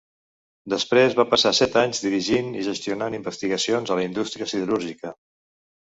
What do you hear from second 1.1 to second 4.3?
va passar set anys dirigint i gestionant investigacions a la